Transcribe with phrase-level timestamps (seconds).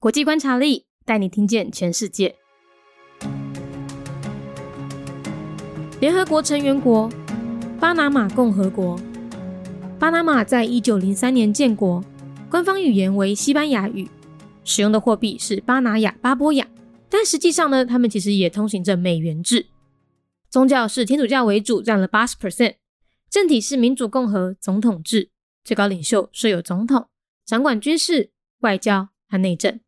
[0.00, 2.34] 国际观察力带你听见全世界。
[6.00, 7.06] 联合国成员国
[7.78, 8.98] 巴拿马共和国。
[9.98, 12.02] 巴拿马在一九零三年建国，
[12.48, 14.08] 官方语言为西班牙语，
[14.64, 16.66] 使用的货币是巴拿亚巴波亚。
[17.10, 19.66] 但实际上呢，他们其实也通行着美元制。
[20.48, 22.76] 宗教是天主教为主，占了八十 percent。
[23.28, 25.28] 政体是民主共和总统制，
[25.62, 27.08] 最高领袖设有总统，
[27.44, 28.30] 掌管军事、
[28.60, 29.78] 外交和内政。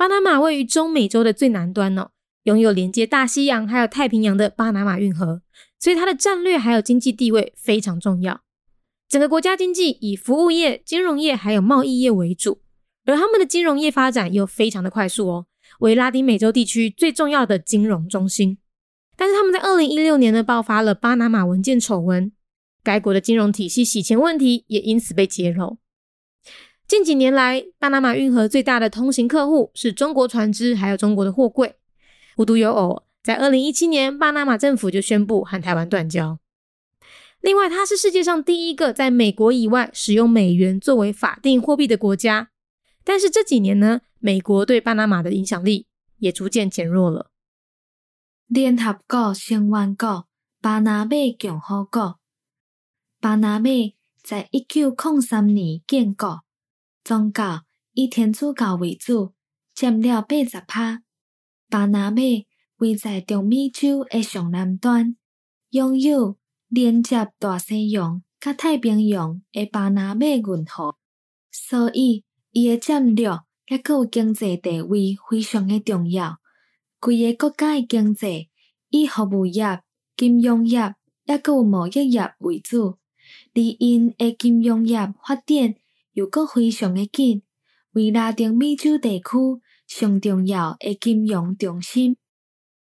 [0.00, 2.12] 巴拿马位于中美洲的最南端哦，
[2.44, 5.42] 拥有连接大西洋还有太平洋的巴拿马运河，
[5.78, 8.40] 所以它的战略还有经济地位非常重要。
[9.10, 12.62] 整个国家经济以服务业、金融业还有贸易业为主，
[13.04, 15.46] 而他们的金融业发展又非常的快速哦，
[15.80, 18.56] 为拉丁美洲地区最重要的金融中心。
[19.18, 22.32] 但是他们在二零一六年呢爆发了巴拿马文件丑闻，
[22.82, 25.76] 该国的金融体系洗钱问题也因此被揭露。
[26.90, 31.76] 近几年来，巴拿马运河最大的通行客户是中国船只，还有中国的货柜。
[32.36, 36.40] 无独有偶，在二零一七年，巴拿马政府就宣布和台湾断交。
[37.40, 42.50] 另外，它是世界上第一个在美国以外使用美元作为法定货币的国家。
[43.04, 45.86] 但是这几年呢，美国对巴拿马的影响力
[46.18, 47.30] 也逐渐减弱了。
[48.48, 50.26] 联合国成员国
[50.60, 52.18] 巴拿马共和国，
[53.20, 53.68] 巴拿马
[54.24, 56.40] 在一九零三年建国。
[57.10, 57.62] 宗教
[57.94, 59.32] 以天主教为主，
[59.74, 61.02] 占了八十趴。
[61.68, 62.22] 巴拿马
[62.76, 65.16] 位在中美洲的上南端，
[65.70, 70.98] 拥有连接大西洋甲太平洋的巴拿马运河，
[71.50, 76.38] 所以伊的战略也有经济地位非常的重要。
[77.00, 78.50] 规个国家的经济
[78.90, 79.82] 以服务业、
[80.16, 82.98] 金融业也有贸易业为主，
[83.52, 85.74] 而因的金融业发展。
[86.12, 87.42] 又阁非常诶紧，
[87.92, 89.24] 为拉丁美洲地区
[89.86, 92.16] 上重要诶金融中心。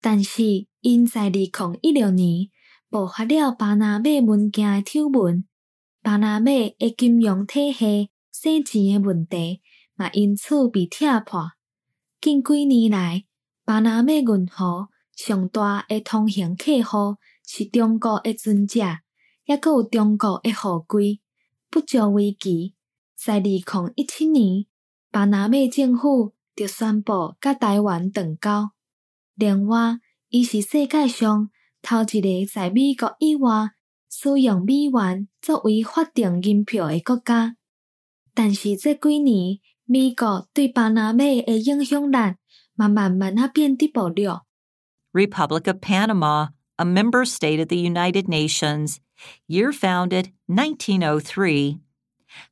[0.01, 1.49] 但是，因在二零
[1.81, 2.49] 一六年
[2.89, 5.45] 爆发了巴拿马文件诶丑闻，
[6.03, 9.61] 巴拿马诶金融体系洗钱诶问题，
[9.95, 11.51] 嘛因此被拆破。
[12.21, 13.25] 近几年来，
[13.63, 17.15] 巴拿马运河上大诶通行客户
[17.47, 18.79] 是中国诶船只，
[19.45, 21.19] 也阁有中国诶货柜，
[21.71, 22.74] 不足为奇。
[23.15, 23.63] 在二零
[23.95, 24.65] 一七年，
[25.09, 28.71] 巴拿马政府就宣布甲台湾断交。
[29.35, 29.99] 另外，
[30.29, 31.49] 伊是世界上
[31.81, 33.71] 头一个在美国以外
[34.09, 37.55] 使用美元作为法定银票的国家。
[38.33, 42.17] 但是这几年，美国对巴拿马的影响力
[42.75, 44.45] 慢慢慢啊变得薄弱。
[45.13, 48.97] Republic of Panama, a member state of the United Nations,
[49.47, 51.79] year founded 1903.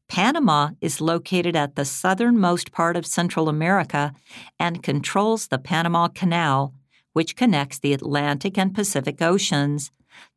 [0.07, 4.13] Panama is located at the southernmost part of Central America
[4.59, 6.73] and controls the Panama Canal,
[7.13, 9.91] which connects the Atlantic and Pacific Oceans,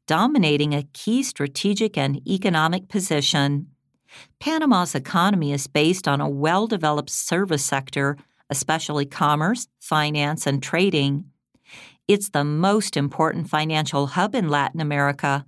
[0.07, 3.69] dominating a key strategic and economic position.
[4.41, 8.17] Panama's economy is based on a well developed service sector,
[8.49, 11.25] especially commerce, finance, and trading.
[12.09, 15.45] It's the most important financial hub in Latin America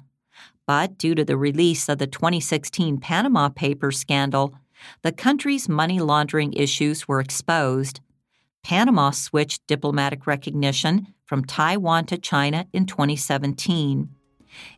[0.68, 4.54] but due to the release of the 2016 Panama Papers scandal,
[5.00, 8.00] the country's money laundering issues were exposed.
[8.62, 14.10] Panama switched diplomatic recognition from Taiwan to China in 2017.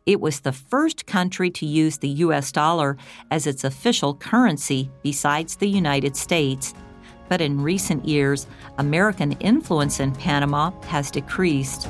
[0.05, 2.95] It was the first country to use the US dollar
[3.29, 6.73] as its official currency besides the United States.
[7.27, 8.47] But in recent years,
[8.77, 11.89] American influence in Panama has decreased.